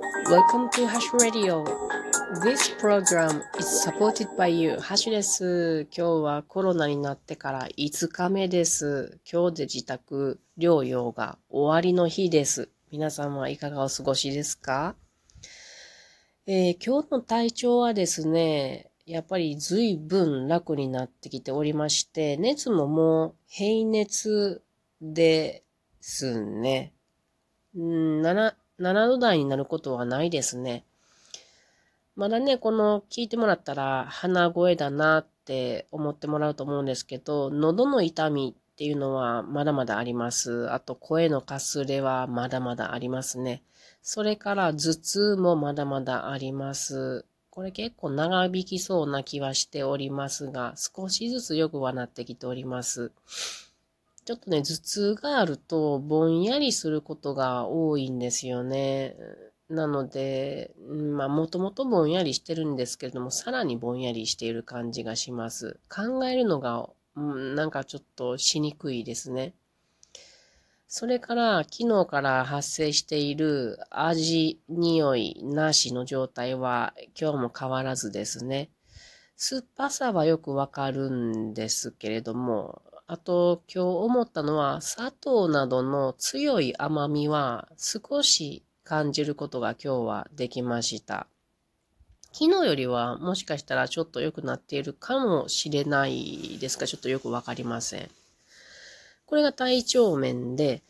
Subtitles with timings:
[0.00, 1.62] Welcome to Hash Radio.
[2.42, 4.78] This program is supported by you.
[4.78, 5.86] ハッシュです。
[5.94, 9.18] 今日はコロナになってから5日目です。
[9.30, 12.70] 今日で自宅療養が終わりの日です。
[12.90, 14.96] 皆さんはいかがお過ごしですか、
[16.46, 24.62] えー、今日の体調はですね、やっぱり随分楽になってきておりまして、熱ももう平熱
[25.02, 25.62] で
[26.00, 26.94] すね。
[27.76, 30.84] 7、7度台になることはないですね。
[32.16, 40.72] まだね、この聞いてもらったら鼻声だなって思ってもらうと思うんですけど、喉の痛みっていうのはまだまだあります。
[40.72, 43.62] あと声のかすれはまだまだありますね。
[44.02, 47.26] それから頭痛もまだまだあります。
[47.50, 53.12] これ結構長引きそうな気はしておりますが、少しずつ良くはなってきております。
[54.30, 59.16] ちょっとね、頭痛があると、ぼんやりすることが多いんですよね。
[59.68, 65.80] なので、まあ、もともとぼんやりしてるんですけれども、さらにぼんやりしている感じがします。
[65.88, 69.52] 考えるのが、うん、なんかちょっとしにくいですね。
[70.86, 78.70] それから、昨日から発生している味、匂いなしの状態は今日も変わらずですね。
[79.34, 91.26] 酸っぱさはよくわかるんですけれども、あと今日思ったのは砂糖などの強い甘みは少し感じることが今日はできました。
[92.32, 98.08] 昨日よりはもしかしたらちょっと良くなっているかもしれないですが、ちょっとよくわかりません。
[99.26, 100.84] これが体調面で、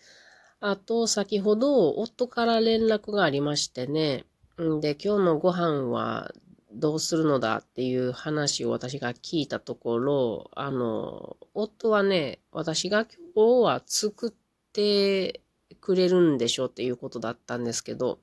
[0.61, 4.27] あと先ほど夫から連絡がありましてね、
[4.61, 6.35] んで、今日のご飯は
[6.73, 14.33] どうするのだっていう話を私が聞いたところ、あの、夫はね、私が今日は作っ
[14.73, 15.43] て
[15.81, 18.21] くれるんでしょうっていうことだったんですけど、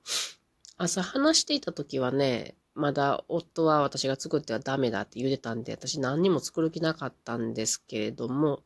[0.77, 8.61] 朝話していた時はね、まだ夫は私が作ってはダメだって言うてたんで、私何にも作る気なかったんですけれども、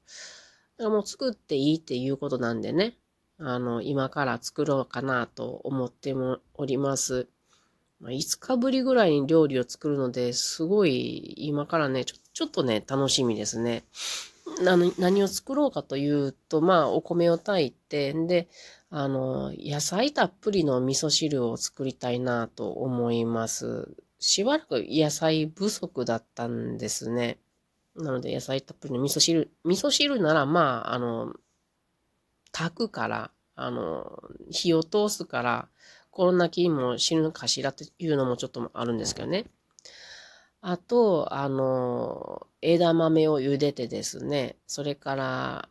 [0.77, 2.97] だからもう作っていいっていうことなんでね、
[3.39, 7.27] あの、今から作ろうかなと思ってもおります。
[8.01, 13.83] ま、5日ぶりぐらいに料理を作るので、すごい今からね、ちょちょっとね、楽しみですね。
[14.63, 18.49] 何何を作ろうかというと、まあ、お米を炊いて、で、
[18.89, 23.95] あの、野菜たっぷりの味噌汁を作りたいなと思います。
[24.19, 27.39] しばらく野菜不足だったんですね。
[27.95, 31.33] なので、野菜たっぷりの味噌汁、味噌汁なら、まあ、あの、
[32.51, 35.67] 炊くから、あの、火を通すから、
[36.11, 39.45] コロナ期も死ぬかしらっていうのもちょっとあるんですけどね。
[40.61, 45.69] あと、あの、枝豆を茹でてですね、それから、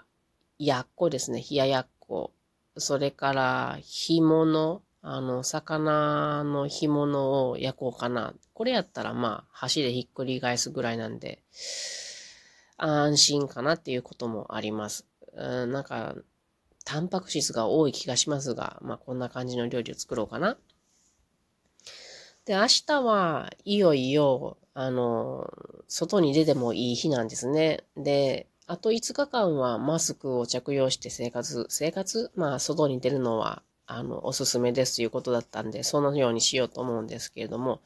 [0.59, 2.33] やっこですね、冷ややっこ。
[2.77, 8.35] それから、干物、あの、魚の干物を焼こうかな。
[8.53, 11.43] これやったら、まあ、箸でひっくり返すぐらいなんで、
[12.77, 15.07] 安心かなっていうこともあります。
[15.35, 16.17] うん、なんか、
[16.85, 20.57] タンパク質が多い気がしますが、まあこんな感じの料理を作ろうかな。
[22.45, 25.49] で、明日はいよいよ、あの、
[25.89, 27.85] 外に出てもいい日なんですね。
[27.97, 32.31] で、あと5日間はマスクを着用して生活、生活？
[32.35, 37.83] まあ外に出るのは、あの、おすすめですということだったんで、そのようにしようと思うんですけれども、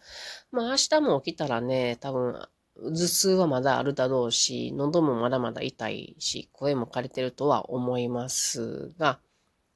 [0.53, 9.21] まあ明日も起きたらね、多分頭痛はまだあるだろうし、喉もまだまだ痛いし、声も枯れてるとは思いますが、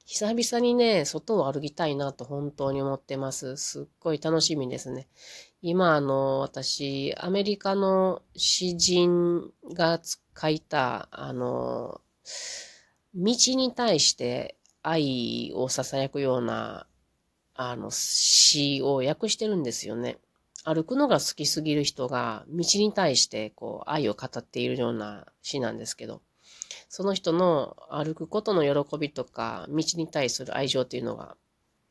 [0.05, 3.57] 久々にね、外を歩きたいなと本当に思ってます。
[3.57, 5.07] すっごい楽しみですね。
[5.61, 10.01] 今、あの、私、アメリカの詩人が
[10.35, 12.01] 書いた、あの、
[13.13, 16.87] 道に対して愛を囁くような、
[17.53, 20.17] あの、詩を訳してるんですよね。
[20.71, 26.21] 歩くのが好きすぎる人が道に対してこう愛を語っているような詩なんですけど、
[26.89, 31.35] その人の歩くことの喜びとか道に対する愛情っていうのが、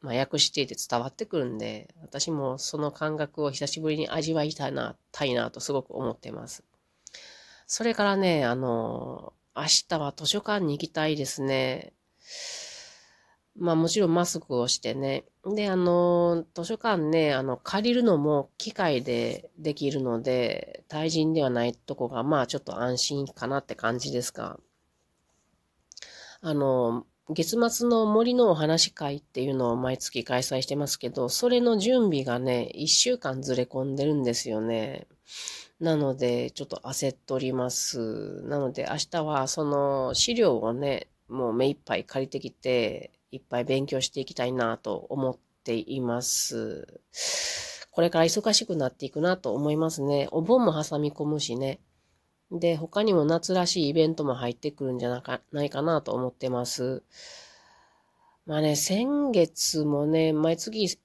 [0.01, 6.63] まあ、訳していて伝わってくるんで、私もその感覚を久しぶりに味わいたいな、たいなとすごく思ってます。
[7.67, 11.95] それからね、あの、明日は図書館に行きたいですね。
[13.59, 15.25] まあもちろんマスクをしてね。
[15.45, 24.59] で、あの、図書館ね、あの、借りるのも機械でできるので、対人ではないとこが、まあちょっと安心かなって感じですが、
[26.41, 35.07] あの、月末の森のお話会っていうのを毎月開催してますけど、それの準備がね、一週間ずれ込んでるんですよね。
[35.81, 38.43] なので、ちょっと焦っております。
[38.45, 47.01] なので、明日はその資料をね、もう目いっぱい借りてきて、いっぱい勉強していきたいなと思っています。
[47.91, 50.29] これから忙しくなっていくなと思いますね。
[50.31, 51.81] お盆も挟み込むしね。
[52.51, 57.03] で、他にも夏らしいイベントも入ってくるんじゃなかないかなと思ってます。
[58.47, 60.99] まあね、先月もね、毎月、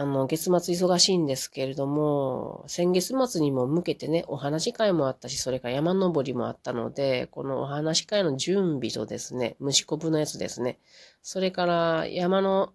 [0.00, 10.78] あの、月末忙しいんですけれども、先月末にも向けてね、お話会もあったし、それから山登りもあったので、このお話会の準備とですね、虫こぶのやつですね、
[11.20, 12.72] それから山の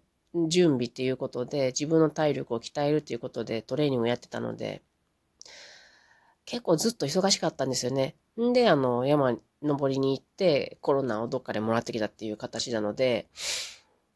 [0.48, 4.82] 準備っていうことで、自分の体力を鍛えるっていうことでトレーニングをやってたので、
[6.44, 8.16] 結構ずっと忙しかったんですよね。
[8.38, 13.28] んで、あの、山登りに行って、コロナをどっかでもらってきたっていう形なので、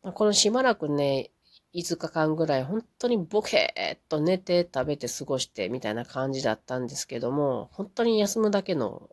[0.02, 1.30] このしばらくね、
[1.74, 9.10] 5日間ぐらい本当にボケーっと寝て食べて過ごしてみたいな感じだったんですけども、本当に休むだけの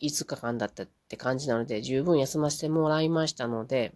[0.00, 3.92] 5日間だったって感じなので、十分休ませてもらいましたので、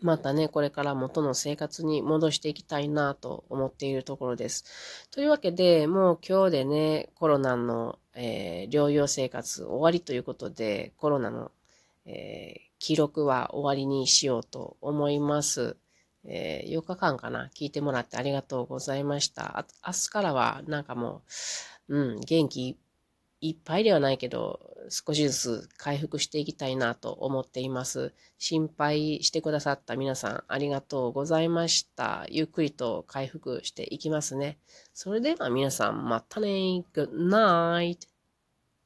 [0.00, 5.08] またね、これから元の生活に戻していきたいなと思っているところです。
[5.12, 11.52] というわけで、もう今日でね、コロナの、えー、療養生活終わりということで、コロナの、
[12.04, 15.76] えー、記録は終わりにしようと思います。
[16.24, 19.66] えー、8日間かな、聞いてもらってありがとうございました。
[19.86, 21.22] 明日からはなんかも
[21.88, 22.78] う、うん、元気
[23.40, 28.12] いっぱいではないけど、少しずつ回復していきたいなと思っています。
[28.38, 32.24] 心配してくださった皆さんありがとうございました。
[32.30, 34.58] ゆっくりと回復していきますね。
[34.94, 36.84] それでは皆さんまたね。
[36.94, 38.11] Good night.